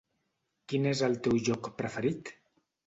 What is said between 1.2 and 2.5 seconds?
teu lloc preferit?